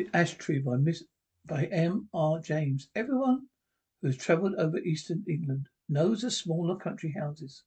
[0.00, 1.04] The Ash Tree by Miss
[1.44, 2.08] by M.
[2.14, 2.40] R.
[2.40, 2.88] James.
[2.94, 3.48] Everyone
[4.00, 7.64] who has travelled over eastern England knows the smaller country houses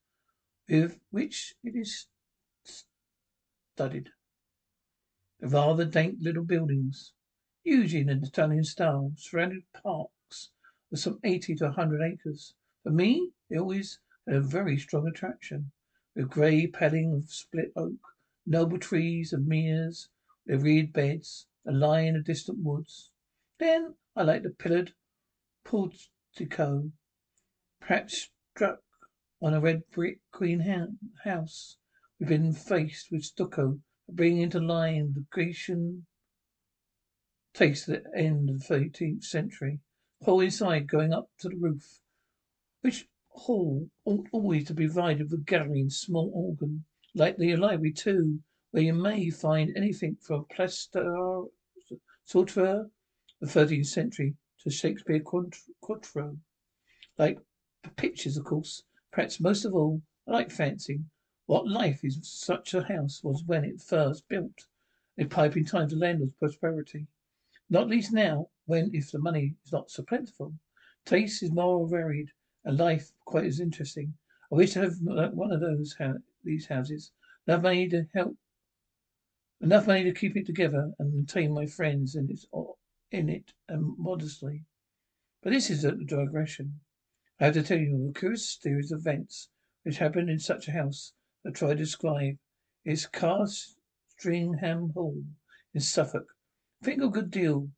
[0.68, 2.08] with which it is
[3.76, 4.10] studded.
[5.42, 7.14] The rather little buildings,
[7.64, 10.50] usually in an Italian style, surrounded parks
[10.92, 12.56] of some eighty to a hundred acres.
[12.82, 15.72] For me, they always had a very strong attraction,
[16.16, 18.00] with grey paling of split oak,
[18.48, 20.10] noble trees of meres,
[20.48, 23.12] their reed beds, a line of distant woods.
[23.60, 24.94] Then I like the pillared
[25.64, 26.92] portico,
[27.80, 28.80] perhaps struck
[29.42, 31.78] on a red brick green house,
[32.20, 33.80] within faced with stucco,
[34.10, 36.06] bringing into line the Grecian
[37.54, 39.80] taste at the end of the eighteenth century.
[40.24, 42.02] Hall inside going up to the roof,
[42.82, 47.92] which hall ought always to be provided with gallery and small organ, like the library
[47.92, 48.40] too,
[48.74, 51.44] where you may find anything from Plaster
[52.26, 52.90] Sautre,
[53.40, 56.36] the thirteenth century, to Shakespeare quarto.
[57.20, 57.38] Like
[57.96, 58.82] pictures, of course.
[59.12, 61.06] Perhaps most of all, I like fancying
[61.46, 64.66] what life is such a house was when it first built,
[65.20, 67.06] a piping time to landlord's prosperity.
[67.70, 70.52] Not least now, when, if the money is not so plentiful,
[71.06, 72.30] taste is more varied,
[72.66, 74.16] and life quite as interesting.
[74.52, 75.96] I wish to have one of those
[76.44, 77.12] these houses.
[77.46, 78.36] Enough money to help
[79.64, 82.44] Enough money to keep it together and maintain my friends in it,
[83.12, 84.66] in it and modestly.
[85.42, 86.82] But this is a digression.
[87.40, 89.48] I have to tell you of a curious series of events
[89.84, 91.14] which happened in such a house
[91.44, 92.36] that I try to describe.
[92.84, 95.24] It's Stringham Hall
[95.74, 96.28] in Suffolk.
[96.82, 97.70] I think a good deal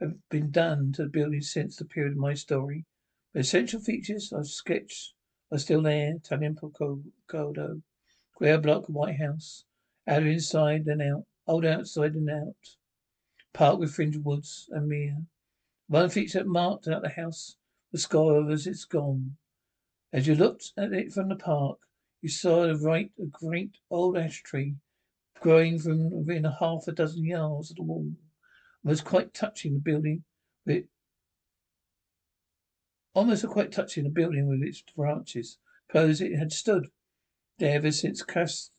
[0.00, 2.86] have been done to the building since the period of my story.
[3.34, 5.12] The essential features I've sketched
[5.52, 6.14] are still there.
[6.16, 7.82] Italian Pagoda,
[8.32, 9.66] square block, White House,
[10.06, 11.26] out inside, and out.
[11.46, 12.76] Old outside and out.
[13.52, 15.18] Park with fringed woods and mere.
[15.88, 17.56] One feature that marked out the house
[17.92, 19.36] the sky as it's gone.
[20.12, 21.78] As you looked at it from the park,
[22.22, 24.76] you saw the right a great old ash tree
[25.40, 28.10] growing from within a half a dozen yards of the wall.
[28.84, 30.24] It was quite touching the building
[30.64, 30.86] with
[33.12, 35.58] almost quite touching the building with its branches.
[35.86, 36.88] Suppose it had stood
[37.58, 38.70] there ever since Cass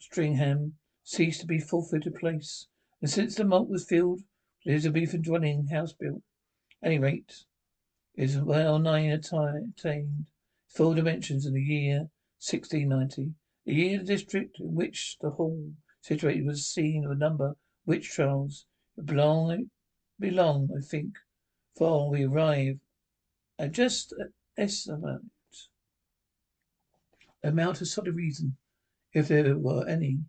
[0.00, 0.72] Stringham
[1.04, 2.66] ceased to be full-fitted place.
[3.00, 4.22] And since the moat was filled
[4.64, 6.22] with Elizabethan dwelling house built,
[6.82, 7.44] any rate,
[8.16, 10.26] is well nigh attained
[10.68, 12.08] full dimensions in the year
[12.40, 13.34] 1690,
[13.64, 18.10] the year the district in which the hall situated was scene of a number witch
[18.10, 18.66] trials.
[18.96, 19.70] It belong,
[20.18, 21.14] belong, I think,
[21.76, 22.78] for we arrive
[23.58, 24.14] at just
[24.56, 25.20] estimate
[27.42, 28.56] amount of solid reason,
[29.12, 30.20] if there were any,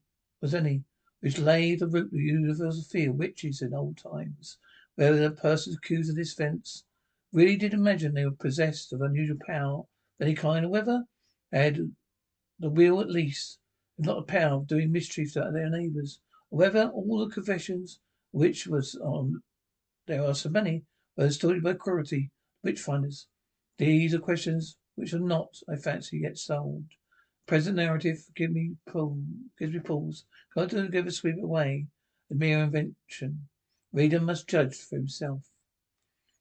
[0.45, 0.83] was any,
[1.21, 4.59] which lay the root of the universal fear of witches in old times,
[4.93, 6.83] whether the persons accused of this offence
[7.33, 9.87] really did imagine they were possessed of unusual power of
[10.21, 11.05] any kind, or whether
[11.51, 11.91] they had
[12.59, 13.57] the will at least,
[13.97, 16.19] if not the power of doing mischief to their neighbours,
[16.51, 17.99] or whether all the confessions
[18.29, 19.41] which was on
[20.05, 20.85] there are so many
[21.17, 22.29] were distorted by cruelty,
[22.61, 23.25] witch finders.
[23.79, 26.93] These are questions which are not, I fancy, yet solved.
[27.47, 29.23] Present narrative give me pull,
[29.59, 30.25] gives me pause.
[30.55, 31.85] God Can't give a sweep away
[32.31, 33.49] a mere invention.
[33.93, 35.51] Reader must judge for himself.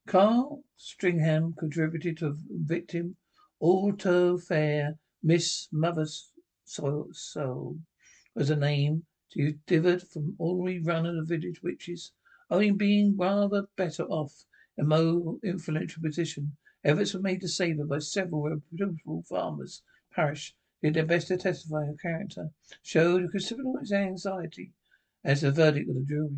[0.06, 3.16] Carl Stringham contributed to victim
[3.62, 6.32] Alto Fair Miss Mother's
[6.64, 7.80] Soul, soul
[8.34, 12.12] was a name to differed from ordinary run of the village witches,
[12.48, 14.46] only being rather better off
[14.78, 16.56] in a more influential position.
[16.82, 21.36] Efforts were made to save her by several reputable farmers parish did their best to
[21.38, 22.50] testify her character,
[22.82, 24.70] showed considerable anxiety
[25.24, 26.36] as the verdict of the jury.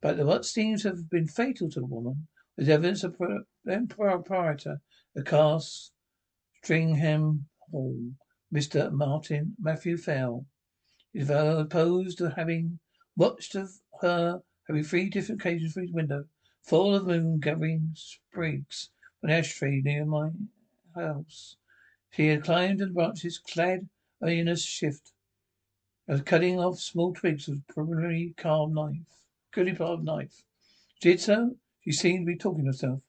[0.00, 2.26] But what seems to have been fatal to the woman
[2.56, 3.16] was evidence of
[3.64, 4.80] then proprietor
[5.14, 5.92] of Cast
[6.60, 8.14] Stringham Hall,
[8.52, 8.90] Mr.
[8.90, 10.44] Martin Matthew Fell.
[11.12, 12.80] He opposed to having
[13.16, 13.70] watched of
[14.00, 16.24] her having three different occasions from his window,
[16.62, 18.90] full of moon gathering sprigs
[19.22, 20.30] an ashtray near my
[20.96, 21.56] house.
[22.12, 23.88] She had climbed the branches, clad
[24.20, 25.12] only in a shift,
[26.06, 28.98] was cutting off small twigs with a probably carved knife.
[29.50, 30.44] Curly carved knife.
[31.02, 31.56] She did so.
[31.80, 33.00] She seemed to be talking to herself.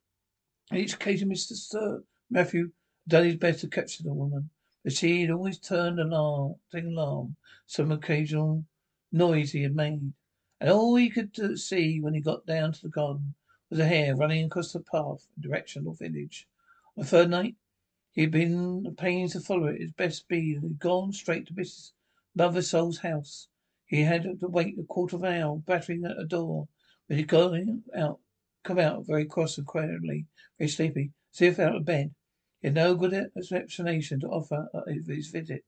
[0.71, 1.51] On each occasion, Mr.
[1.51, 2.71] Sir Matthew had
[3.09, 4.49] done his best to capture the woman,
[4.85, 7.35] but she had always turned alarm, taken alarm,
[7.67, 8.63] some occasional
[9.11, 10.13] noise he had made.
[10.61, 13.35] And all he could uh, see when he got down to the garden
[13.69, 16.47] was a hare running across the path in the direction of the village.
[16.95, 17.57] On the third night,
[18.13, 21.47] he had been at pains to follow it, his best speed, and had gone straight
[21.47, 21.93] to Mrs.
[22.35, 23.47] Mothersole's house.
[23.85, 26.67] He had to wait a quarter of an hour, battering at the door.
[27.07, 28.19] But he going out,
[28.63, 30.27] come out very cross and quietly,
[30.59, 32.13] very sleepy, as if out of bed.
[32.61, 35.65] He had no good explanation to offer of his visit.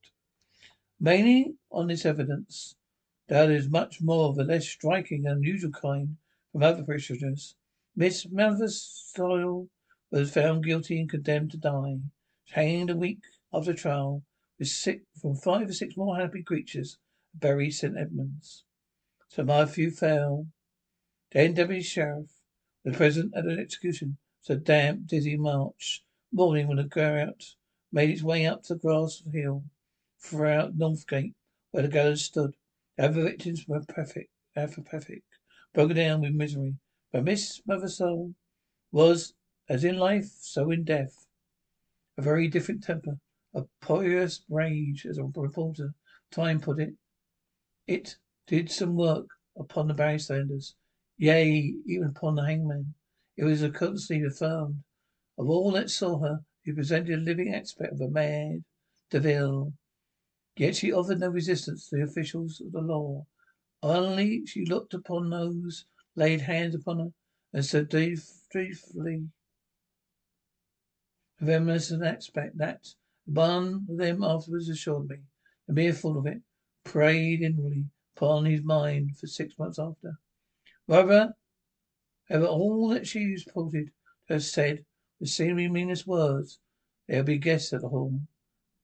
[0.99, 2.75] Mainly on this evidence,
[3.27, 6.17] there is much more of a less striking and unusual kind
[6.51, 7.55] from other prisoners.
[7.95, 9.69] Miss Mothersole
[10.11, 12.01] was found guilty and condemned to die
[12.51, 13.19] hanged the week
[13.51, 14.23] of the trial,
[14.59, 16.97] with six, from five or six more happy creatures
[17.33, 17.97] at Bury St.
[17.97, 18.63] Edmunds.
[19.27, 20.47] Sir Matthew Fell,
[21.31, 22.29] then Deputy Sheriff,
[22.83, 24.17] was present at an execution.
[24.41, 27.43] So damp, dizzy March morning when the crowd
[27.91, 29.63] made its way up the grass hill
[30.19, 31.33] throughout Northgate,
[31.71, 32.55] where the gallows stood.
[32.97, 35.23] The other victims were perfect, apoplectic,
[35.73, 36.75] broken down with misery.
[37.11, 38.33] But Miss Mothersole
[38.91, 39.33] was,
[39.67, 41.24] as in life, so in death,
[42.17, 43.17] a very different temper,
[43.53, 45.93] a pious rage, as a reporter
[46.31, 46.93] Time put it.
[47.87, 48.17] It
[48.47, 49.27] did some work
[49.57, 50.75] upon the bystanders,
[51.17, 52.93] yea, even upon the hangman.
[53.37, 54.83] It was a constantly affirmed
[55.37, 58.63] of all that saw her, he presented a living aspect of a mad
[59.09, 59.73] devil.
[60.55, 63.25] Yet she offered no resistance to the officials of the law.
[63.83, 65.85] Only she looked upon those,
[66.15, 67.09] laid hands upon her,
[67.53, 69.29] and said dutifully,
[71.39, 72.87] venomous an aspect that
[73.25, 75.17] one of them afterwards assured me,
[75.67, 76.41] the mere thought of it
[76.83, 77.85] preyed inwardly
[78.15, 80.19] upon his mind for six months after.
[80.87, 81.33] However,
[82.31, 83.91] all that she was reported
[84.27, 84.85] to have said
[85.19, 86.59] was seemingly meaningless words.
[87.07, 88.21] They would be guessed at the hall,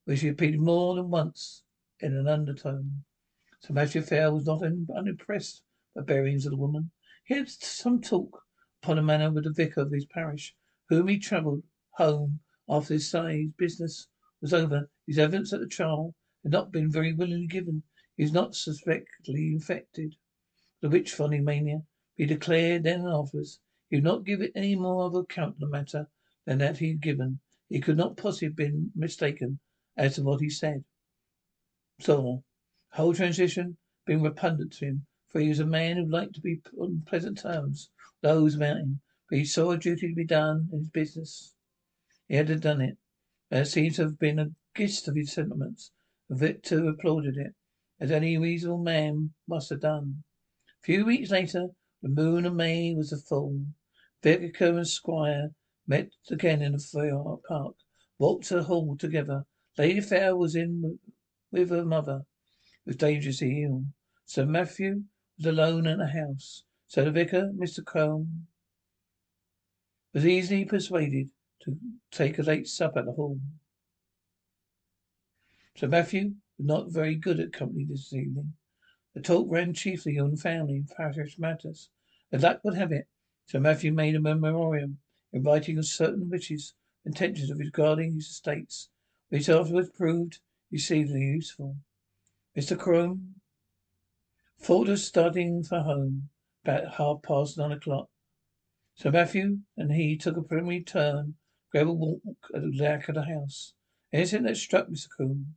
[0.05, 1.63] where she repeated more than once
[1.99, 3.03] in an undertone.
[3.61, 5.63] Sir Matthew Fair was not unimpressed
[5.95, 6.91] by the bearings of the woman.
[7.23, 8.43] He had some talk
[8.81, 10.55] upon a manner with the vicar of his parish,
[10.89, 11.63] whom he travelled
[11.95, 12.39] home
[12.69, 14.07] after his side business
[14.39, 14.89] was over.
[15.05, 17.83] His evidence at the trial had not been very willingly given.
[18.15, 20.15] He was not suspectedly infected
[20.81, 21.83] the witch finding mania.
[22.15, 23.59] He declared then and afterwards
[23.89, 26.09] he would not give it any more of account of the matter
[26.45, 27.39] than that he had given.
[27.69, 29.59] He could not possibly have been mistaken
[29.95, 30.83] as to what he said.
[31.99, 32.43] So,
[32.91, 36.41] the whole transition being repugnant to him, for he was a man who liked to
[36.41, 40.25] be on pleasant terms with those about him, but he saw a duty to be
[40.25, 41.53] done in his business.
[42.31, 42.97] He had done it.
[43.49, 45.91] There seems to have been a gist of his sentiments.
[46.29, 47.55] The victor applauded it,
[47.99, 50.23] as any reasonable man must have done.
[50.81, 51.71] A few weeks later,
[52.01, 53.65] the moon of May was full.
[54.23, 55.53] Vicar and Squire
[55.85, 57.75] met again in the Fair park,
[58.17, 59.43] walked to the hall together.
[59.77, 60.99] Lady Fair was in
[61.51, 62.21] with her mother,
[62.85, 63.87] who was dangerously ill.
[64.23, 65.03] Sir Matthew
[65.37, 66.63] was alone in the house.
[66.87, 67.83] So the vicar, Mr.
[67.83, 68.47] Combe,
[70.13, 71.29] was easily persuaded
[71.63, 71.77] to
[72.11, 73.39] take a late supper at the hall.
[75.75, 78.53] Sir Matthew was not very good at company this evening.
[79.13, 81.89] The talk ran chiefly on family and parish matters.
[82.31, 83.07] As luck would have it,
[83.45, 84.99] Sir Matthew made a memorandum
[85.33, 88.89] in writing of certain wishes and intentions of regarding his estates,
[89.29, 90.39] which afterwards proved
[90.71, 91.77] exceedingly useful.
[92.55, 92.77] Mr.
[92.77, 93.35] Crome
[94.59, 96.29] thought of starting for home
[96.63, 98.09] about half past nine o'clock.
[98.95, 101.35] Sir Matthew and he took a preliminary turn
[101.71, 103.73] gravel walk at the back of the house.
[104.13, 105.07] Anything that struck Mr.
[105.17, 105.55] Coombe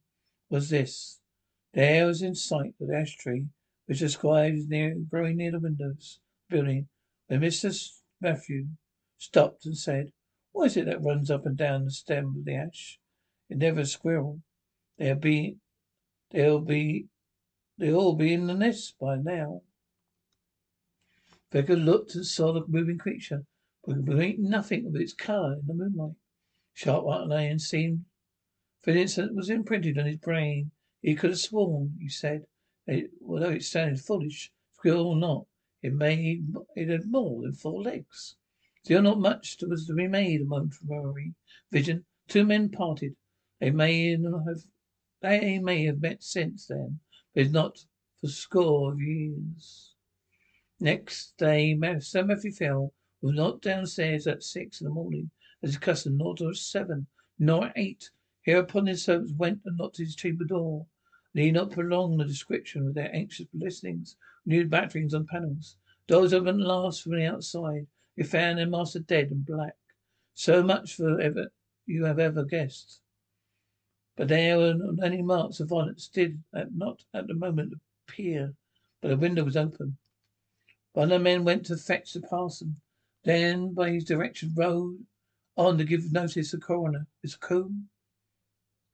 [0.49, 1.21] was this.
[1.73, 3.49] There was in sight the ash tree
[3.87, 6.88] which the squire was near, growing near the windows building
[7.26, 7.76] when Mr.
[8.21, 8.68] Matthew
[9.18, 10.12] stopped and said,
[10.52, 13.00] What is it that runs up and down the stem of the ash?
[13.50, 14.40] It never a squirrel.
[14.99, 15.59] There'll be,
[16.30, 17.09] there'll be,
[17.76, 19.62] they'll all be in the nest by now.
[21.50, 23.44] Becca looked and saw the moving creature,
[23.87, 23.99] but
[24.38, 26.17] nothing of its colour in the moonlight.
[26.73, 28.07] Sharp lion seemed
[28.81, 30.71] for an instant was imprinted on his brain.
[31.00, 32.47] He could have sworn, he said,
[32.87, 35.47] that although it sounded foolish, squirrel or not,
[35.83, 38.37] it made it had more than four legs.
[38.83, 41.35] Still not much was to be made of momentary
[41.71, 42.05] vision.
[42.29, 43.17] Two men parted.
[43.61, 44.64] They may have
[45.21, 47.00] they may have met since then,
[47.35, 47.87] but not
[48.21, 49.95] for score of years.
[50.81, 52.93] Next day, Sir Matthew Fell
[53.25, 55.31] was not downstairs at six in the morning,
[55.62, 57.07] as his custom, nor at seven,
[57.38, 58.11] nor eight.
[58.43, 60.85] Hereupon his servants went and knocked at his chamber door.
[61.33, 65.78] Need not prolong the description of their anxious listenings, new batterings on panels.
[66.07, 67.87] Doors opened at last from the outside.
[68.14, 69.75] They found their master dead and black.
[70.35, 71.50] So much for ever
[71.87, 73.00] you have ever guessed.
[74.16, 77.73] But there were any marks of violence did at not at the moment
[78.07, 78.52] appear.
[79.00, 79.97] But the window was open.
[80.93, 82.76] One of the men went to fetch the parson.
[83.25, 85.07] Then, by his direction, rode
[85.57, 87.07] on to give notice the coroner.
[87.25, 87.40] Mr.
[87.40, 87.88] Combe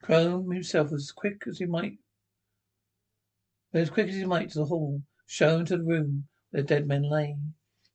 [0.02, 1.98] Crome himself was as quick as he might
[3.72, 6.68] went as quick as he might to the hall, shown to the room where the
[6.68, 7.36] dead man lay.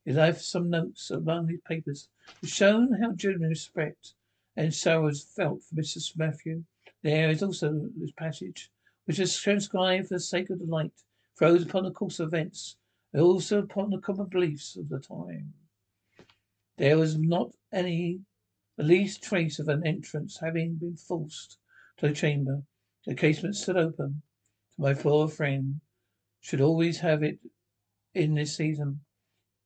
[0.06, 2.10] He left some notes among his papers.
[2.42, 4.14] It shown how genuine respect
[4.56, 6.18] and sorrow was felt for Mr.
[6.18, 6.64] Matthew.
[7.02, 8.72] There is also this passage,
[9.06, 10.94] which is transcribed for the sake of the light,
[11.38, 12.78] throws upon the course of events,
[13.12, 15.54] and also upon the common beliefs of the time.
[16.78, 18.26] There was not any
[18.76, 21.58] the least trace of an entrance having been forced
[21.98, 22.64] to the chamber.
[23.06, 24.24] The casement stood open.
[24.78, 25.80] My poor friend
[26.42, 27.40] should always have it
[28.14, 29.06] in this season.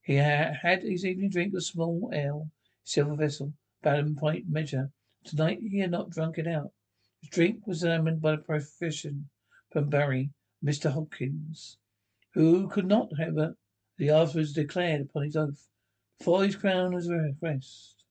[0.04, 2.52] He had his evening drink of small ale,
[2.84, 4.92] silver vessel, about pint measure.
[5.24, 6.74] Tonight he had not drunk it out.
[7.22, 9.30] His drink was examined by the profession
[9.72, 10.32] from Bury,
[10.64, 10.92] Mr.
[10.92, 11.78] Hopkins,
[12.34, 13.58] who could not, however,
[13.98, 15.69] the afterwards declared upon his oath,
[16.20, 17.10] before his crown was
[17.42, 18.04] rest,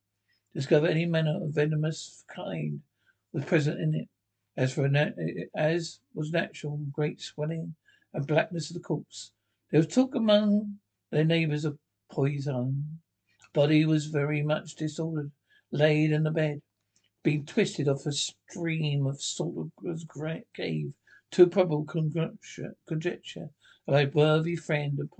[0.54, 2.80] discover any manner of venomous kind
[3.32, 4.08] was present in it.
[4.56, 4.90] As for
[5.54, 7.76] as was natural, great swelling
[8.12, 9.30] and blackness of the corpse.
[9.70, 10.78] There was talk among
[11.10, 11.78] their neighbours of
[12.10, 13.00] poison.
[13.52, 15.30] Body was very much disordered,
[15.70, 16.62] laid in the bed,
[17.22, 20.92] being twisted off a stream of salt of cave.
[21.30, 23.50] Too probable conjecture,
[23.88, 25.10] of worthy friend and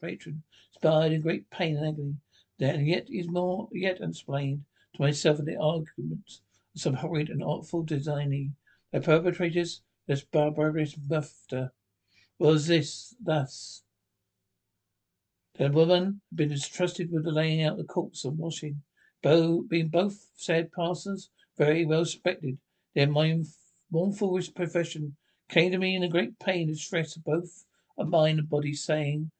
[0.00, 0.42] patron,
[0.74, 2.16] inspired in great pain and agony.
[2.58, 4.64] That yet is more yet unexplained
[4.94, 6.42] to myself in the arguments
[6.74, 8.56] some horrid and artful designing.
[8.90, 11.72] The perpetrators, this barbarous murder,
[12.38, 13.84] was this thus.
[15.54, 18.82] The woman had been entrusted with the laying out the corpse and washing.
[19.22, 22.58] Bo, being both said parsons, very well respected,
[22.94, 25.16] their mournful profession
[25.48, 27.66] came to me in a great pain and stress of both
[27.98, 29.30] of mind and body, saying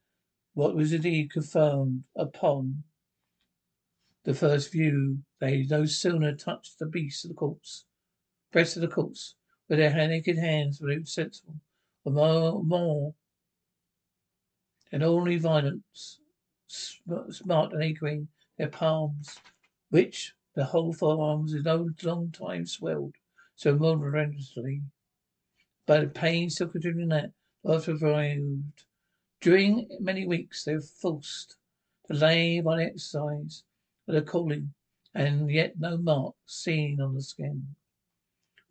[0.54, 2.84] what was indeed confirmed upon
[4.24, 7.86] the first view, they no sooner touched the beast of the corpse,
[8.52, 9.34] breast of the corpse,
[9.68, 11.60] with their naked hands were insensible
[12.04, 13.14] of more, more
[14.90, 16.20] than only violence,
[16.66, 18.28] smart and aching
[18.58, 19.38] their palms,
[19.88, 23.14] which the whole forearms in no long time swelled
[23.54, 24.82] so moderately.
[25.86, 27.30] But the pain still continuing that,
[27.64, 28.84] after arrived.
[29.40, 31.56] During many weeks they were forced
[32.06, 33.64] to lay by the exercise
[34.06, 34.72] but a calling,
[35.14, 37.74] and yet no mark seen on the skin.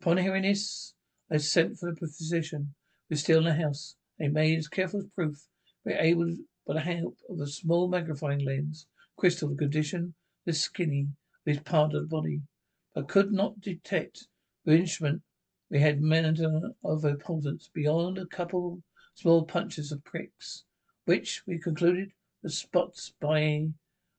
[0.00, 0.94] Upon hearing this,
[1.30, 2.74] I sent for the physician,
[3.08, 3.96] who was still in the house.
[4.18, 5.46] They made as careful proof,
[5.84, 11.02] were able, by the help of a small magnifying lens, crystal the condition the skinny
[11.02, 12.42] of his part of the body,
[12.94, 14.26] but could not detect
[14.64, 15.22] the instrument
[15.70, 18.82] we had matter of importance beyond a couple
[19.14, 20.64] small punches of pricks,
[21.04, 22.10] which we concluded
[22.42, 23.68] the spots by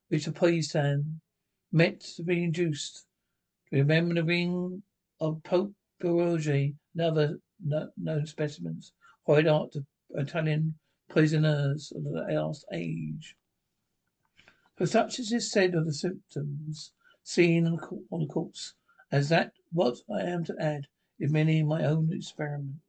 [0.08, 1.20] which the poison
[1.70, 3.06] meant to be induced.
[3.70, 4.82] To remember the ring
[5.20, 8.92] of Pope Borgia and other known specimens,
[9.24, 10.78] horrid art of Italian
[11.10, 13.36] poisoners of the last age.
[14.76, 16.92] For such as is said of the symptoms
[17.22, 18.74] seen on the corpse,
[19.10, 20.86] as that what I am to add
[21.22, 22.80] is merely my own experiment.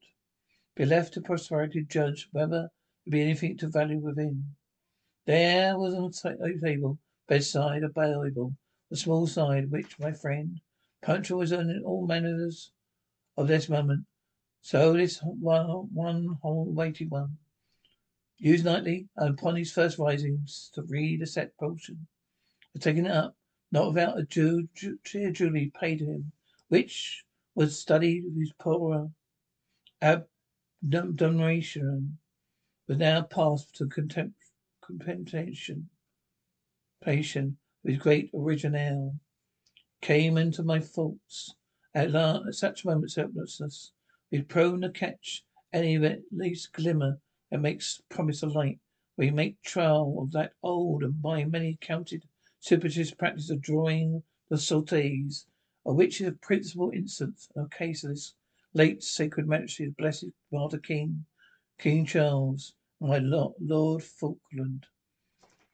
[0.75, 2.71] Be left to posterity to judge whether
[3.05, 4.55] there be anything to value within.
[5.27, 6.97] There was on the table
[7.27, 8.55] bedside a Bible,
[8.91, 10.59] a small side which my friend
[11.03, 12.71] Punctual was in all manners
[13.37, 14.07] of this moment.
[14.61, 17.37] So this one, one whole weighty one.
[18.39, 22.07] Used nightly, and upon his first risings, to read a set portion.
[22.71, 23.37] For taking it up,
[23.71, 26.31] not without a Jew, Jew, Julie paid him,
[26.69, 27.23] which
[27.55, 29.09] was studied with poorer
[30.01, 32.17] abdomination,
[32.87, 34.35] was now passed to contempt,
[34.81, 35.87] contemplation,
[37.03, 39.15] patient with great original,
[40.01, 41.53] came into my thoughts.
[41.95, 43.91] At, last, at such moments of helplessness,
[44.31, 45.43] we prone to catch
[45.73, 45.99] any
[46.31, 47.19] least glimmer
[47.51, 48.79] that makes promise of light.
[49.15, 52.23] We make trial of that old and by many counted
[52.59, 55.45] superstitious practice of drawing the of
[55.85, 58.35] which is a principal instance of this
[58.73, 61.25] late sacred majesty, the blessed Martyr King,
[61.77, 64.85] King Charles, my Lord Falkland,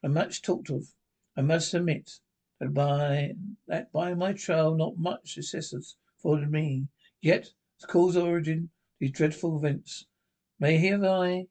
[0.01, 0.93] and much talked of.
[1.37, 2.19] I must admit
[2.59, 3.35] that by
[3.67, 6.87] that by my trial not much assistance afforded me.
[7.21, 10.07] Yet, the cause of origin these dreadful events
[10.59, 11.47] may hereby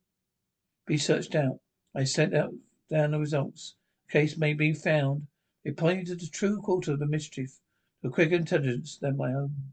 [0.84, 1.60] be searched out.
[1.94, 2.54] I sent out
[2.90, 3.76] down the results.
[4.08, 5.28] The case may be found.
[5.64, 7.60] It pointed to the true quarter of the mischief,
[8.02, 9.72] to quicker intelligence than my own.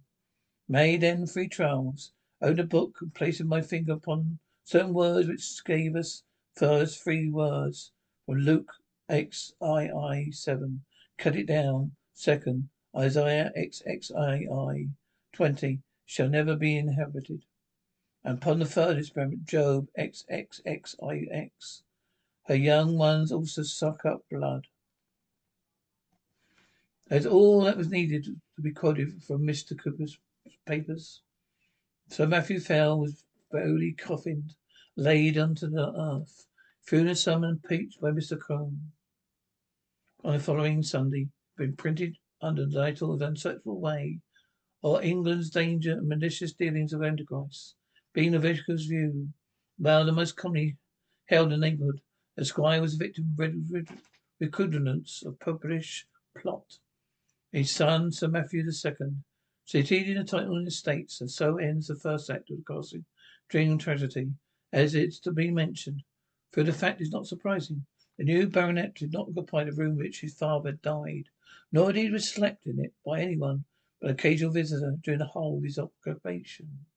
[0.67, 2.11] Made then three trials.
[2.41, 6.23] Opened a book and placing my finger upon certain words which gave us
[6.55, 7.91] first three words
[8.25, 8.71] from Luke
[9.11, 10.83] XII seven.
[11.17, 11.95] Cut it down.
[12.13, 14.89] Second, Isaiah XXII
[15.31, 17.43] twenty shall never be inhabited.
[18.23, 21.81] And upon the third experiment, Job XXXIX.
[22.47, 24.65] Her young ones also suck up blood.
[27.07, 29.77] That's all that was needed to be quoted from Mr.
[29.77, 30.17] Cooper's
[30.65, 31.21] papers.
[32.09, 34.55] Sir Matthew Fell was barely coffined,
[34.95, 36.47] laid unto the earth.
[36.81, 38.39] Funeral sermon preached by Mr.
[38.39, 38.91] Crome
[40.23, 44.19] on the following Sunday, been printed under the title of Unsearchable Way,
[44.81, 47.75] or England's Danger and Malicious Dealings of Antichrist
[48.13, 49.29] being the vicar's view.
[49.77, 50.77] now the most commonly
[51.25, 52.01] held in neighbourhood,
[52.35, 53.53] the squire was a victim of
[54.39, 56.79] recrudescence of popish plot.
[57.55, 59.23] His son, Sir Matthew the Second,
[59.63, 63.05] succeeded in the title and estates, and so ends the first act of the crossing
[63.47, 64.33] dream tragedy,
[64.73, 66.03] as it's to be mentioned.
[66.51, 67.85] For the fact is not surprising.
[68.17, 71.29] The new baronet did not occupy the room in which his father died,
[71.71, 73.63] nor indeed was slept in it by anyone
[74.01, 76.87] but an occasional visitor during the whole of his occupation.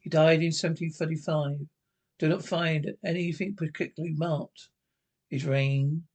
[0.00, 1.68] He died in 1735.
[2.18, 4.70] Do not find anything particularly marked
[5.28, 6.08] his reign.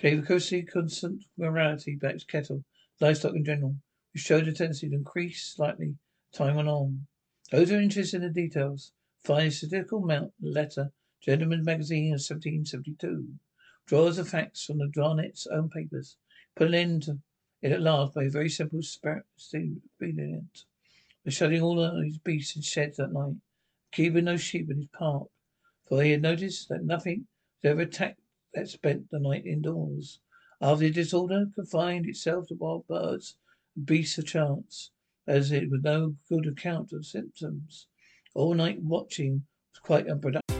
[0.00, 2.64] Courtesy, constant morality to cattle,
[3.00, 3.76] livestock in general,
[4.14, 5.98] which showed a tendency to increase slightly
[6.32, 7.06] time went on.
[7.52, 12.20] Those who are interested in the details find a statistical mount letter, Gentleman's Magazine of
[12.20, 13.28] 1772.
[13.86, 16.16] Draws the facts from the Dronet's own papers.
[16.56, 17.18] Put an end to
[17.60, 20.64] it at last by a very simple expedient
[21.26, 23.36] was shutting all his beasts in sheds that night,
[23.92, 25.28] keeping no sheep in his park,
[25.86, 27.26] for he had noticed that nothing
[27.62, 28.19] was ever attacked
[28.54, 30.20] that spent the night indoors.
[30.60, 33.36] After the disorder confined itself to wild birds
[33.84, 34.90] beasts of chance,
[35.26, 37.86] as it was no good account of symptoms.
[38.34, 40.59] All night watching was quite unproductive.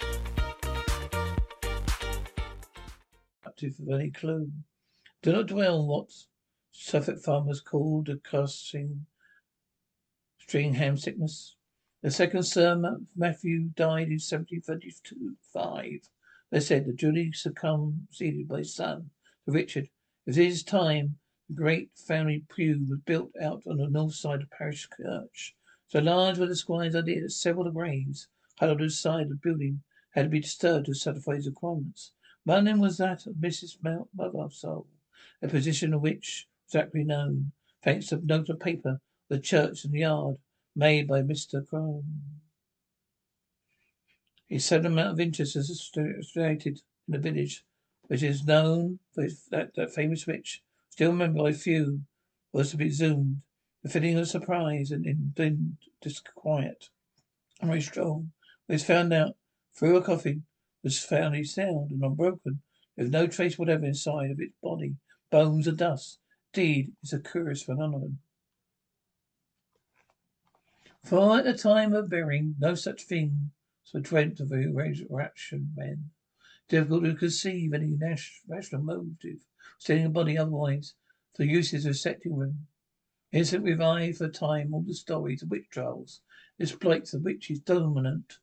[3.63, 4.51] Of any clue.
[5.21, 6.11] Do not dwell on what
[6.71, 9.05] Suffolk farmers called the crossing
[10.39, 11.55] Stringham sickness.
[12.01, 16.09] The second Sir Matthew died in 1735.
[16.49, 19.11] They said the Julie succumbed, succeeded by his son,
[19.45, 19.89] to Richard.
[20.25, 24.41] If it is time The great family pew was built out on the north side
[24.41, 25.53] of parish church.
[25.87, 29.83] So large were the squire's idea that several of the graves huddled inside the building
[30.11, 32.13] had to be disturbed to satisfy his requirements.
[32.45, 33.77] Them was that of Mrs.
[33.83, 34.87] Mothersole,
[35.41, 37.51] a position of which accurately known,
[37.83, 40.37] thanks to a note of paper the church and yard
[40.75, 41.65] made by Mr.
[41.65, 42.41] Crome.
[44.47, 47.63] His sudden amount of interest as associated in the village,
[48.07, 52.01] which is known for that, that famous witch, still remembered by few,
[52.51, 53.41] was to be resumed.
[53.83, 56.89] The feeling of surprise and in disquiet,
[57.61, 58.31] very strong,
[58.67, 59.37] was found out
[59.73, 60.45] through a coffin
[60.83, 62.61] was found sound and unbroken,
[62.97, 64.95] with no trace whatever inside of its body,
[65.29, 66.19] bones and dust.
[66.53, 68.19] Indeed, it's a curious phenomenon.
[71.03, 73.51] For at the time of burying, no such thing
[73.93, 76.11] was dreamt of the resurrection men.
[76.67, 77.97] Difficult to conceive any
[78.47, 79.39] rational motive
[79.81, 80.93] stealing a body otherwise
[81.35, 82.67] for uses of setting room.
[83.31, 86.21] Innocent revive for a time all the stories of witch trials,
[86.59, 88.37] exploits of witches dominant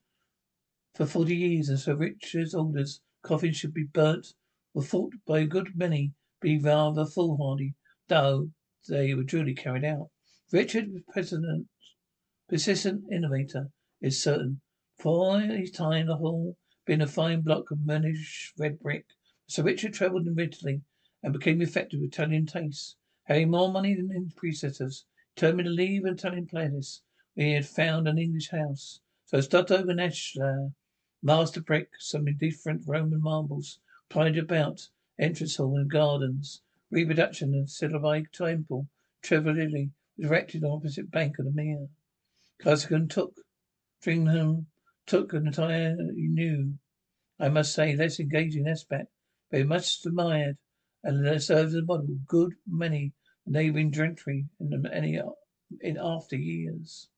[0.99, 4.35] for forty years, and Sir Richard's orders coffins should be burnt
[4.75, 7.75] were thought by a good many be rather foolhardy,
[8.09, 8.51] though
[8.89, 10.11] they were duly carried out.
[10.51, 11.69] Richard was president,
[12.49, 14.61] persistent innovator, is certain.
[14.99, 19.07] For his time the hall being a fine block of Murnish red brick,
[19.47, 20.83] Sir Richard travelled in Italy
[21.23, 22.97] and became effective with Italian tastes.
[23.27, 25.05] Having more money than his predecessors,
[25.37, 27.03] determined to leave an Italian palace
[27.35, 29.01] where he had found an English house.
[29.27, 30.73] So Stotto Venetia
[31.21, 36.63] Master brick, some indifferent Roman marbles, planted about entrance hall and gardens.
[36.93, 38.89] Reproduction of Silobai Temple,
[39.21, 41.89] Trevelyan, was erected on opposite bank of the Mere.
[42.61, 43.41] Casaubon took,
[44.01, 44.69] Stringham
[45.07, 46.79] took an entirely new,
[47.41, 49.11] I must say, less engaging aspect,
[49.51, 50.59] but much admired,
[51.03, 53.13] and served as a model good many
[53.45, 55.21] neighbouring gentry in, any,
[55.81, 57.09] in after years.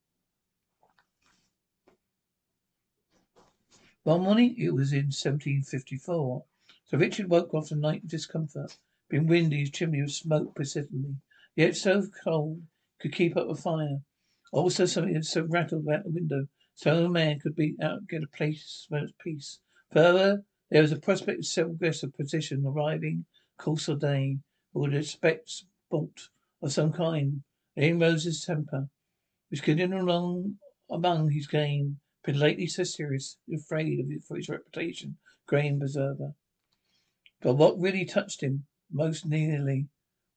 [4.11, 6.45] One morning, it was in 1754,
[6.87, 8.77] Sir Richard woke after a night of discomfort.
[9.09, 11.15] Being windy, his chimney was smoke persistently,
[11.55, 12.61] yet so cold
[12.99, 14.03] could keep up a fire.
[14.51, 18.25] Also, something had so rattled about the window, so a man could be out get
[18.25, 19.61] a place of peace.
[19.93, 23.27] Further, there was a prospect of several guests of position arriving
[23.59, 24.41] course of day,
[24.73, 27.45] who would expect sport of some kind.
[27.77, 28.89] In rose his temper,
[29.51, 30.59] which continued along
[30.91, 36.35] among his game been lately so serious, afraid of it for his reputation, grain preserver.
[37.41, 39.89] But what really touched him most nearly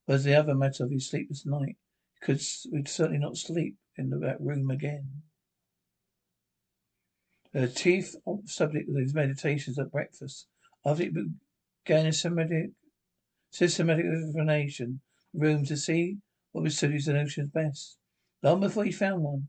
[0.06, 1.76] was the other matter of his sleepless night.
[2.20, 5.22] He could would certainly not sleep in that room again.
[7.52, 8.14] The chief
[8.46, 10.46] subject of his meditations at breakfast,
[10.84, 12.70] after he began a systematic,
[13.50, 15.00] systematic examination
[15.34, 16.18] of the room to see
[16.52, 17.98] what would suit his notions best.
[18.42, 19.48] Long before he found one,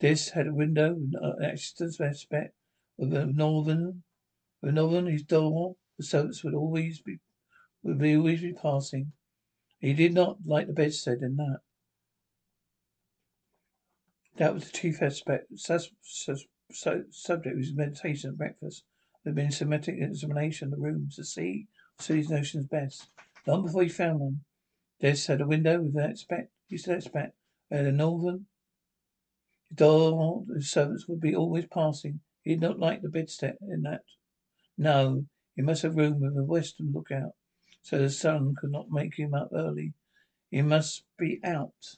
[0.00, 2.54] this had a window with an aspect
[2.98, 4.02] with a northern,
[4.62, 5.76] a northern his door.
[5.98, 7.18] The servants would always be,
[7.82, 9.12] would be always be passing.
[9.78, 11.60] He did not like the bedstead in that.
[14.36, 18.84] That was the chief aspect, sus, sus, subject of his meditation at breakfast.
[19.24, 21.68] There had been systematic examination of the rooms to see
[22.06, 23.08] his notions best.
[23.46, 24.40] Long before he found one.
[25.00, 26.52] This had a window with that aspect.
[26.68, 27.34] He said aspect.
[27.70, 28.46] Had a northern
[29.70, 32.20] the door servants would be always passing.
[32.42, 34.02] He did not like the bedstead in that.
[34.78, 37.32] No, he must have room with a western lookout,
[37.82, 39.94] so the sun could not make him up early.
[40.50, 41.96] He must be out.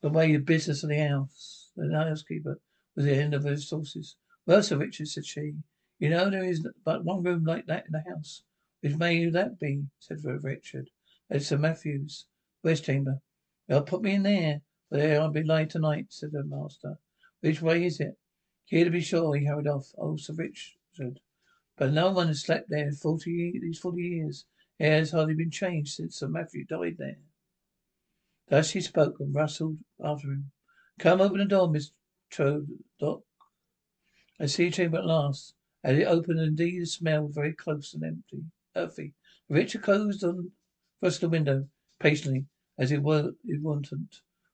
[0.00, 1.70] The way the business of the house.
[1.76, 2.60] The housekeeper
[2.94, 4.16] was the end of his sources.
[4.46, 5.54] Well, Sir Richard, said she,
[5.98, 8.42] you know there is but one room like that in the house.
[8.80, 9.84] Which may that be?
[9.98, 10.90] said Sir Richard.
[11.28, 12.26] That's Sir Matthew's
[12.62, 13.20] west chamber.
[13.68, 14.62] Well, put me in there.
[14.94, 17.00] There I'll be lying tonight, said the master.
[17.40, 18.16] Which way is it?
[18.66, 19.92] Here to be sure, he hurried off.
[19.98, 21.18] Oh, Sir Richard.
[21.76, 24.44] But no one has slept there in forty these forty years.
[24.78, 27.18] Air has hardly been changed since Sir Matthew died there.
[28.46, 30.52] Thus he spoke and rustled after him.
[31.00, 31.90] Come, open the door, Miss
[32.30, 33.24] Trodoc.
[34.38, 35.54] I see chamber at last.
[35.82, 38.44] As it opened, indeed, the smell very close and empty,
[38.76, 39.14] earthy.
[39.48, 40.52] Richard closed on
[41.00, 42.46] thrust the window patiently,
[42.78, 44.06] as it were, it wanted.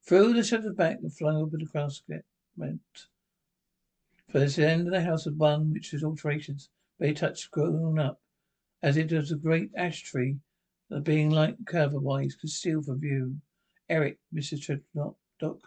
[0.06, 2.24] Threw the shutters back and flung open the casket.
[2.56, 8.20] For this end of the house was one which his alterations, very touched grown up,
[8.82, 10.40] as it was a great ash tree
[10.88, 13.40] that being like coverwise concealed from view.
[13.88, 14.62] Eric, Mrs.
[14.62, 15.62] Treddock,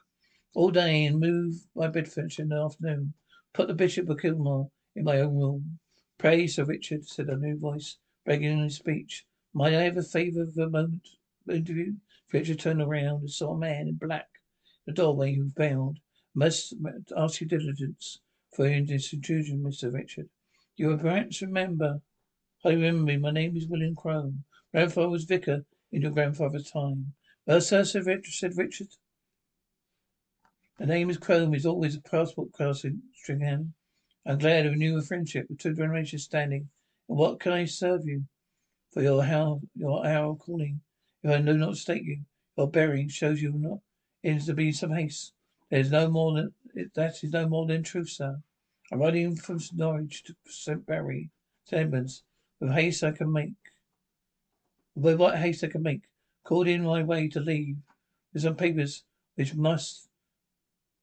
[0.54, 3.14] all day and move my bed furniture in the afternoon.
[3.54, 5.80] Put the Bishop of Kilmore in my own room.
[6.18, 10.04] Pray, Sir Richard, said a new voice, breaking in his speech, might I have a
[10.04, 11.08] favour of a moment
[11.50, 11.96] interview,
[12.34, 14.28] Richard turned around and saw a man in black
[14.88, 16.00] in the doorway who bowed.
[16.34, 16.74] Must
[17.16, 18.20] ask your diligence
[18.52, 19.94] for this intrusion, Mr.
[19.94, 20.30] Richard.
[20.76, 22.02] You will perhaps remember.
[22.66, 23.18] I remember me.
[23.18, 24.46] My name is William Crome.
[24.72, 27.14] Grandfather was vicar in your grandfather's time.
[27.46, 28.88] Well, sir, said Richard, said Richard.
[30.80, 33.74] The name is Crome is always a passport crossing Stringham.
[34.26, 36.70] I'm glad of a new friendship with two generations standing.
[37.08, 38.24] And what can I serve you?
[38.92, 39.24] For your
[39.76, 40.82] your hour of calling.
[41.24, 42.26] If I do not mistake you,
[42.58, 43.80] your bearing shows you not
[44.22, 45.34] in to be some haste.
[45.70, 46.54] There is no more than
[46.96, 48.42] that is no more than truth, sir.
[48.92, 50.86] I'm riding from Norwich to St.
[50.86, 51.30] Bury,
[51.64, 51.84] St.
[51.84, 52.24] Edmunds,
[52.60, 53.54] with haste I can make.
[54.96, 56.02] With what haste I can make.
[56.44, 57.78] Called in my way to leave
[58.34, 59.04] with some papers
[59.36, 60.10] which must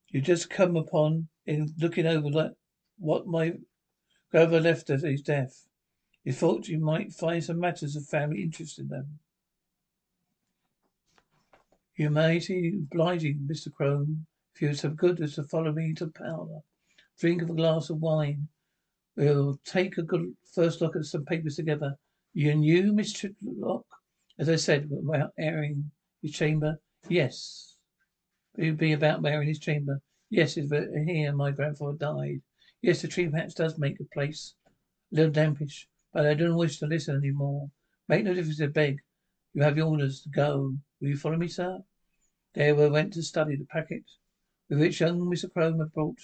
[0.09, 2.52] you just come upon in looking over
[2.98, 3.54] what my
[4.30, 5.66] grandfather left at his death.
[6.24, 9.20] You thought you might find some matters of family interest in them.
[12.00, 13.70] You mighty obliging, Mr.
[13.70, 16.62] Crome, if you're so good as to follow me to the.
[17.18, 18.48] Drink of a glass of wine.
[19.16, 21.98] We'll take a good first look at some papers together.
[22.32, 23.84] You knew you, Miss Tritlock?
[24.38, 25.90] As I said, about airing
[26.22, 26.80] his chamber.
[27.06, 27.76] Yes.
[28.56, 30.00] It would be about airing his chamber.
[30.30, 30.72] Yes, it's
[31.06, 32.40] here my grandfather died.
[32.80, 34.54] Yes, the tree patch does make a place
[35.12, 37.70] a little dampish, but I don't wish to listen any more.
[38.08, 39.00] Make no difference, I beg.
[39.52, 40.72] You have your orders to go.
[41.02, 41.82] Will you follow me, sir?
[42.54, 44.02] There we went to study the packet
[44.68, 45.48] with which young Mr.
[45.52, 46.18] Crome had brought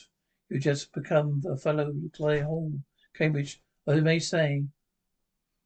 [0.49, 2.81] you just become a fellow Clare Hall,
[3.15, 4.67] Cambridge, they may say,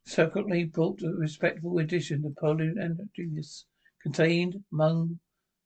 [0.05, 3.65] secretly brought a respectable edition of Napoleon and Genius,
[4.03, 5.21] contained among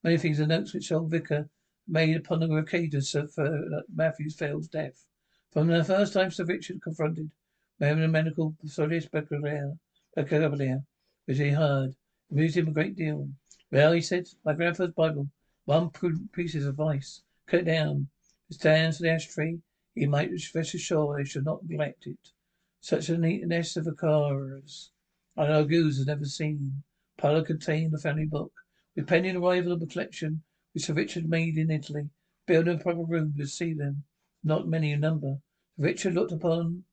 [0.04, 1.48] many things the notes which old vicar
[1.88, 5.06] made upon the occasion of uh, Matthew Fell's death.
[5.50, 7.30] From the first time Sir Richard confronted
[7.78, 9.76] the medical Solis Beccaria,
[11.24, 11.96] which he heard,
[12.30, 13.28] amused him a great deal.
[13.74, 15.30] Well, he said, my grandfather's Bible,
[15.64, 17.24] one prudent piece of advice.
[17.48, 18.08] Cut it down.
[18.48, 19.62] It stands for the ash tree.
[19.96, 22.30] He might rest assured I should not neglect it.
[22.80, 24.92] Such a neat nest of occurs.
[25.36, 26.84] I know goose has never seen.
[27.16, 28.52] Parlour contained the family book.
[28.94, 32.10] With pending arrival of the collection which Sir Richard made in Italy,
[32.46, 34.04] build a proper room to see them.
[34.44, 35.40] Not many in number.
[35.76, 36.84] Sir Richard looked upon,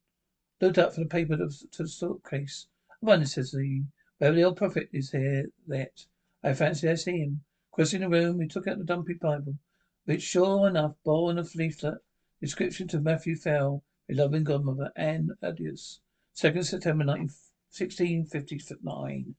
[0.59, 2.65] looked up for the paper to, to the suitcase.
[3.03, 3.83] Run, says he.
[4.17, 6.07] Wherever the old prophet is here, that.
[6.43, 7.43] I fancy I see him.
[7.71, 9.59] Crossing the room, he took out the dumpy Bible
[10.05, 11.99] which sure enough bore on a leaflet
[12.39, 15.99] description to Matthew Fell, a loving godmother, Anne Aldous,
[16.35, 19.35] 2nd September 1659.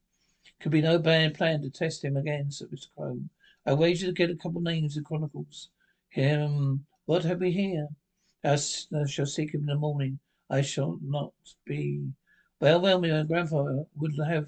[0.61, 2.87] Could be no bad plan to test him again, said Mr.
[2.97, 3.31] Crome.
[3.67, 5.71] I wager to get a couple names in Chronicles.
[6.09, 7.88] Him, what have we here?
[8.45, 10.21] I shall seek him in the morning.
[10.49, 11.35] I shall not
[11.65, 12.12] be.
[12.61, 14.47] Well, well, my grandfather would have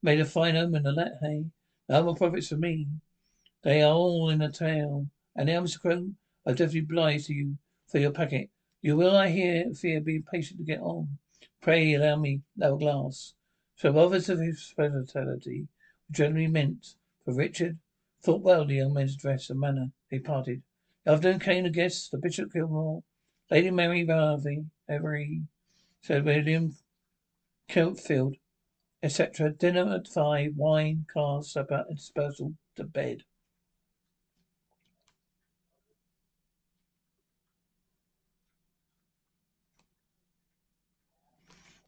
[0.00, 1.46] made a fine omen of that, hey?
[1.88, 2.88] No more profits for me.
[3.62, 5.06] They are all in the tail.
[5.34, 5.80] And now, Mr.
[5.80, 8.50] Crome, I'm definitely obliged to you for your packet.
[8.82, 11.18] You will, I hear, fear, be patient to get on.
[11.60, 13.34] Pray allow me no glass.
[13.76, 15.68] So others of his hospitality
[16.08, 16.94] were generally meant
[17.24, 17.78] for Richard
[18.22, 19.90] thought well the young man's dress and manner.
[20.10, 20.62] They parted.
[21.04, 23.02] The afternoon came the guests, the Bishop Kilmore,
[23.50, 25.42] Lady Mary Varvey, Every,
[26.00, 26.76] Sir William
[27.68, 28.38] Kentfield,
[29.02, 29.50] etc.
[29.50, 33.22] Dinner at five, wine, cards, supper, and dispersal to bed.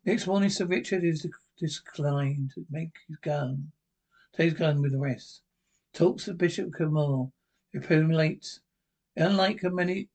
[0.05, 1.27] Next morning, Sir Richard is
[1.59, 3.73] declined to make his gun.
[4.35, 5.43] Take his gun with the rest.
[5.93, 6.73] Talks to Bishop
[7.81, 8.61] put him late.
[9.17, 10.09] Unlike many,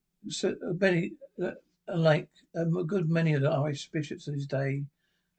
[0.80, 1.52] many, uh,
[1.88, 4.84] unlike a good many of the Irish bishops of his day,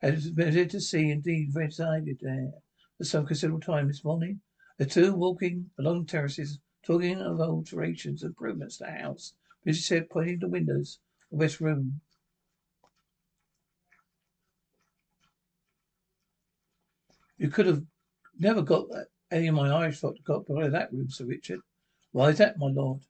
[0.04, 2.52] had been to see, indeed, resided there
[2.98, 4.40] for some considerable time this morning.
[4.78, 9.34] The two walking along terraces, talking of alterations, and improvements to the house.
[9.64, 10.98] Bishop said, pointing to the windows
[11.32, 12.00] of west room.
[17.38, 17.82] You could have
[18.38, 18.86] never got
[19.30, 21.60] any of my Irish folk to got below that room, Sir Richard.
[22.12, 23.00] Why is that, my lord?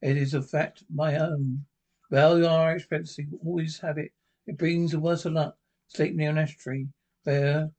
[0.00, 1.64] It is a fact my own.
[2.10, 4.12] Well, your Irish fancy always have it.
[4.46, 5.56] It brings the worst of luck.
[5.94, 6.88] Sleep near an ash tree.
[7.24, 7.70] There.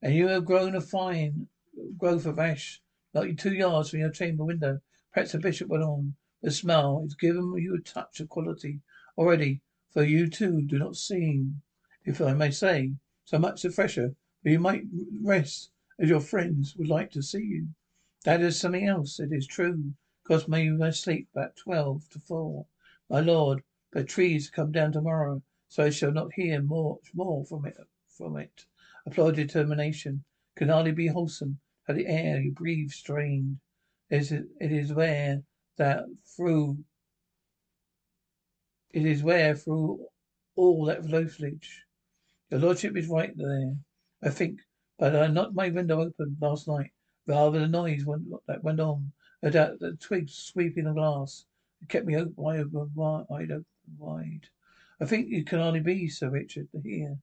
[0.00, 1.48] And you have grown a fine
[1.98, 2.80] growth of ash,
[3.12, 4.80] like two yards from your chamber window.
[5.12, 6.16] Perhaps the bishop went on.
[6.40, 8.80] The smell has given you a touch of quality
[9.18, 11.60] already, for you too do not seem,
[12.06, 12.94] if I may say,
[13.26, 14.84] so much the fresher but you might
[15.22, 17.68] rest as your friends would like to see you.
[18.24, 19.92] That is something else, it is true.
[20.24, 22.64] Cause may I sleep at twelve to four.
[23.10, 27.64] My lord, but trees come down tomorrow, so I shall not hear much more from
[27.64, 27.76] it
[28.08, 28.66] from it.
[29.06, 30.24] Applaud determination.
[30.56, 31.60] Can hardly be wholesome.
[31.86, 33.60] but the air you breathe strained.
[34.10, 35.42] It is, it is where
[35.78, 36.04] that
[36.36, 36.84] through
[38.90, 40.04] it is where through
[40.56, 41.84] all that foliage.
[42.50, 43.76] Your lordship is right there.
[44.22, 44.58] I think,
[44.98, 46.90] but I knocked my window open last night.
[47.26, 49.12] Rather the noise went, that went on.
[49.42, 51.46] No doubt the twigs sweeping the glass.
[51.80, 53.64] It kept me open, wide open, wide open,
[53.96, 54.48] wide.
[55.02, 57.16] I think you can only be, Sir Richard, here.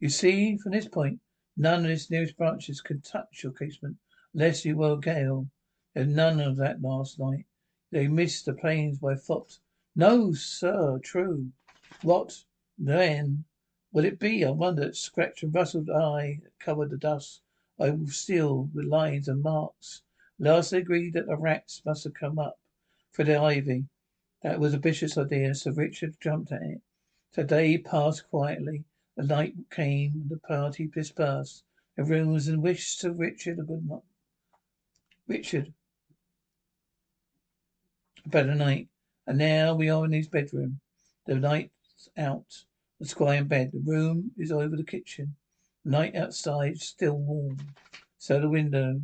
[0.00, 1.20] You see, from this point,
[1.56, 3.96] none of its nearest branches can touch your casement,
[4.34, 5.48] unless you were a gale.
[5.94, 7.46] There's none of that last night.
[7.90, 9.60] They missed the plains by foot.
[9.94, 11.52] No, sir, true.
[12.02, 12.44] What,
[12.76, 13.44] then,
[13.92, 14.44] will it be?
[14.44, 14.92] I wonder.
[14.92, 17.40] Scratched and rustled eye covered the dust.
[17.80, 20.02] I will seal with lines and marks.
[20.38, 22.58] Last they agreed that the rats must have come up
[23.10, 23.86] for the ivy.
[24.42, 26.82] That was a vicious idea, so Richard jumped at it.
[27.36, 28.84] The day passed quietly.
[29.14, 31.64] The night came the party dispersed.
[31.94, 34.00] The rooms and wished Sir Richard a good night.
[35.28, 35.74] Richard,
[38.24, 38.88] a better night.
[39.26, 40.80] And now we are in his bedroom.
[41.26, 42.64] The night's out.
[43.00, 43.72] The squire in bed.
[43.72, 45.36] The room is over the kitchen.
[45.84, 47.58] The night outside still warm.
[48.16, 49.02] So the window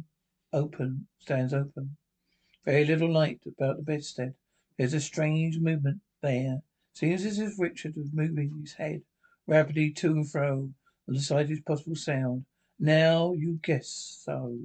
[0.55, 1.99] open stands open.
[2.65, 4.33] Very little light about the bedstead.
[4.79, 6.63] There's a strange movement there.
[6.95, 9.03] Seems as if Richard was moving his head
[9.47, 10.75] rapidly to and fro
[11.09, 12.45] on the slightest possible sound.
[12.79, 13.89] Now you guess
[14.25, 14.59] so.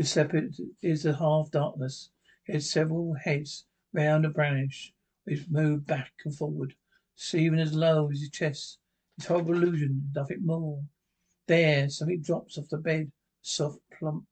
[0.00, 2.10] Separate is a half darkness.
[2.44, 4.94] He had several heads, round and brownish,
[5.24, 6.74] which moved back and forward,
[7.34, 8.78] even as low as his chest.
[9.16, 10.84] His horrible illusion nothing more.
[11.46, 13.10] There, something drops off the bed,
[13.42, 14.26] soft, plump,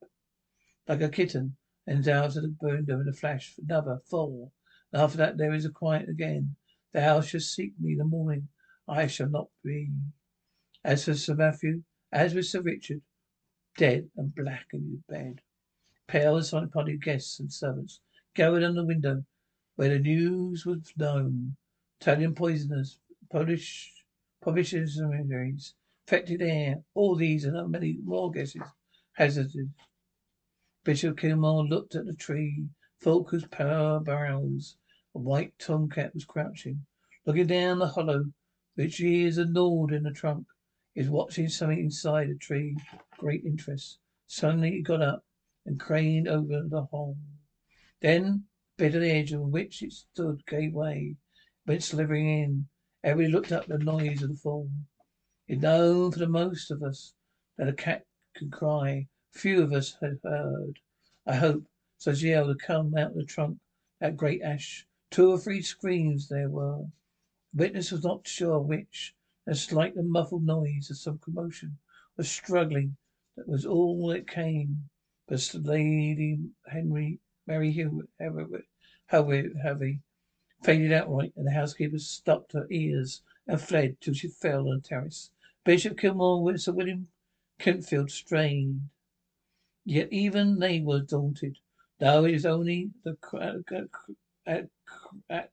[0.86, 3.54] like a kitten, and out of the window in a flash.
[3.54, 4.52] For another, four.
[4.92, 6.56] After that there is a quiet again.
[6.92, 8.48] Thou shalt seek me in the morning.
[8.88, 9.90] I shall not be.
[10.84, 13.02] As for Sir Matthew, as with Sir Richard,
[13.76, 15.42] dead and black in his bed.
[16.06, 18.00] Pale and silent party guests and servants
[18.34, 19.24] gathered on the window
[19.74, 21.56] where the news was known.
[22.00, 23.92] Italian poisoners, Polish
[24.40, 25.60] publishers and
[26.06, 28.62] affected air, all these and many more guesses
[29.14, 29.72] hazarded.
[30.84, 32.68] Bishop Kilmore looked at the tree,
[33.02, 34.76] whose power barrels
[35.14, 36.86] a white tomcat was crouching,
[37.24, 38.32] looking down the hollow,
[38.74, 40.46] which he is gnawed in the trunk.
[40.94, 42.76] Is watching something inside a tree,
[43.18, 43.98] great interest.
[44.26, 45.26] Suddenly he got up
[45.66, 47.18] and craned over the hole.
[48.00, 48.46] Then
[48.78, 51.16] bit of the edge on which it stood gave way,
[51.66, 52.68] went slithering in.
[53.04, 54.70] Everybody looked up at the noise of the fall.
[55.46, 57.14] It's known for the most of us
[57.58, 59.06] that a cat can cry.
[59.32, 60.78] Few of us had heard.
[61.26, 61.66] I hope
[61.98, 63.58] such yell to come out of the trunk,
[64.00, 64.86] that great ash.
[65.10, 66.86] Two or three screams there were.
[67.54, 69.14] Witness was not sure which.
[69.46, 71.78] A slight and muffled noise of some commotion
[72.16, 72.96] was struggling.
[73.36, 74.88] That was all that came.
[75.26, 78.08] But Lady Henry, Mary Hewitt,
[79.08, 80.00] Heavy,
[80.62, 84.80] faded outright, and the housekeeper stopped her ears and fled till she fell on the
[84.80, 85.30] terrace.
[85.64, 87.08] Bishop Kilmore, with Sir William
[87.58, 88.90] Kentfield strained.
[89.84, 91.58] Yet even they were daunted.
[91.98, 93.16] Though it is only the
[94.46, 94.66] at,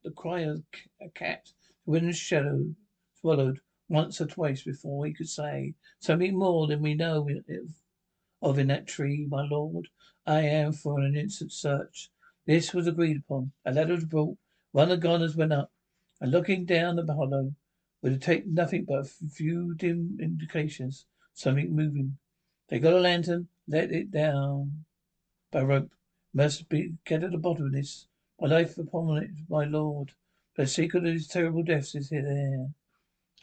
[0.03, 0.63] the cry of
[1.01, 1.53] a cat,
[1.85, 2.75] the wind's shadow
[3.21, 7.27] swallowed once or twice before he could say something more than we know
[8.41, 9.87] of in that tree, my lord.
[10.25, 12.11] I am for an instant search.
[12.45, 13.53] This was agreed upon.
[13.65, 14.37] A ladder was brought.
[14.73, 15.71] One of the gunners went up,
[16.19, 17.53] and looking down the hollow,
[18.01, 22.17] would take nothing but a few dim indications, something moving.
[22.67, 24.83] They got a lantern, let it down
[25.51, 25.91] by rope.
[26.35, 28.07] Must be get at the bottom of this.
[28.41, 30.13] My life upon it, my lord.
[30.55, 32.73] The secret of his terrible deaths is there.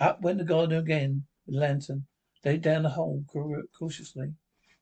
[0.00, 2.06] Up went the gardener again with the lantern,
[2.44, 3.24] laid down the hole
[3.78, 4.34] cautiously.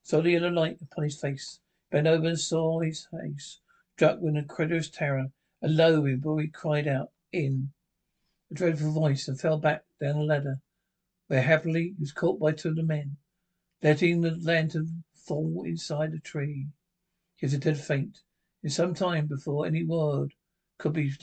[0.02, 1.60] Saw the yellow light upon his face.
[1.90, 3.60] Bent over and saw his face,
[3.94, 5.32] struck with incredulous terror.
[5.60, 7.72] A low boy cried out in
[8.50, 10.60] a dreadful voice and fell back down the ladder,
[11.26, 13.18] where happily he was caught by two of the men,
[13.82, 16.68] letting the lantern fall inside the tree.
[17.38, 18.24] He was a dead faint
[18.64, 20.34] in some time before any word
[20.76, 21.14] could be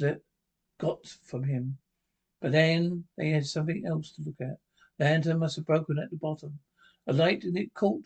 [0.78, 1.78] got from him.
[2.40, 4.58] But then they had something else to look at.
[4.98, 6.60] The lantern must have broken at the bottom.
[7.06, 8.06] A light in it caught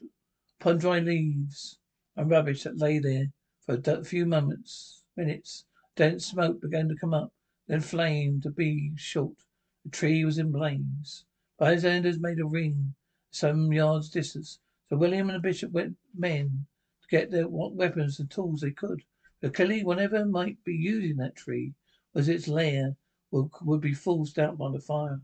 [0.60, 1.78] upon dry leaves
[2.16, 5.66] and rubbish that lay there for a few moments, minutes.
[5.96, 7.32] Dense smoke began to come up,
[7.68, 9.44] then flame to be short.
[9.84, 11.26] The tree was in blaze.
[11.60, 12.96] Bystanders made a ring
[13.30, 14.60] some yards distance.
[14.90, 16.66] So William and the bishop went men
[17.10, 19.04] get their what weapons and tools they could.
[19.42, 21.74] But clearly, whatever might be using that tree
[22.14, 22.96] was its lair
[23.32, 25.22] would, would be forced out by the fire.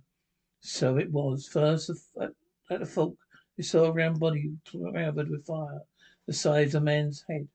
[0.61, 1.47] So it was.
[1.47, 2.33] First, that
[2.69, 3.17] uh, the folk
[3.57, 5.81] They saw a round body covered with fire,
[6.25, 7.47] the size of a man's head.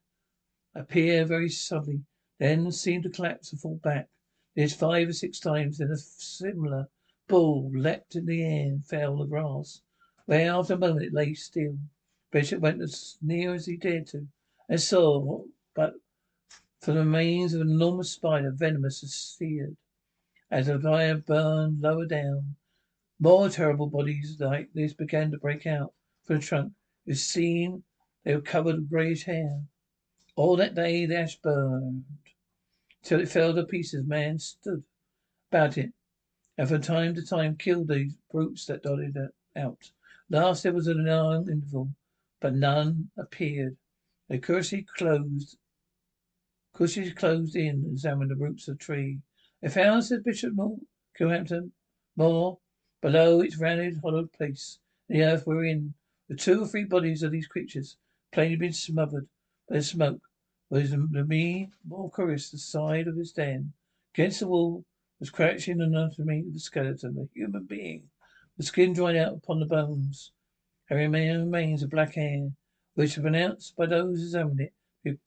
[0.73, 2.01] Appear very suddenly,
[2.39, 4.09] then seemed to collapse and fall back.
[4.55, 6.89] This five or six times, then a similar
[7.27, 9.81] bull leapt in the air and fell on the grass,
[10.25, 11.77] where after a moment it lay still.
[12.31, 14.27] Bishop went as near as he dared to,
[14.69, 15.95] and saw what but
[16.79, 19.75] for the remains of an enormous spider, venomous as seared.
[20.49, 22.55] As the fire burned lower down,
[23.19, 26.73] more terrible bodies like this began to break out from the trunk.
[27.05, 27.83] It was seen
[28.23, 29.63] they were covered with greyish hair.
[30.35, 32.05] All that day the ash burned
[33.03, 34.05] till it fell to pieces.
[34.05, 34.83] Man stood
[35.49, 35.91] about it,
[36.57, 39.91] and from time to time killed these brutes that dotted it out.
[40.29, 41.93] Last there was an long interval,
[42.41, 43.77] but none appeared.
[44.27, 45.57] They curiously closed,
[46.75, 49.21] curiously closed in, and examined the roots of the tree.
[49.61, 50.79] They found, said Bishop Moore,
[51.17, 51.71] Kilhampton,
[52.15, 52.59] more
[53.01, 55.93] below its rounded hollow place, the earth wherein
[56.27, 57.97] the two or three bodies of these creatures
[58.31, 59.27] plainly been smothered
[59.69, 60.21] by the smoke
[60.69, 63.73] was to me more curious the side of his den.
[64.15, 64.85] Against the wall
[65.19, 68.09] was crouching the anatomy of the skeleton, a human being,
[68.57, 70.31] the skin dried out upon the bones,
[70.91, 72.49] and remains of black hair,
[72.95, 74.73] which were pronounced by those who examined it
[75.07, 75.17] to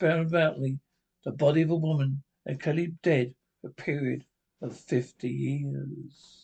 [0.59, 0.79] be
[1.25, 4.25] the body of a woman, and clearly dead for a period
[4.63, 6.44] of fifty years.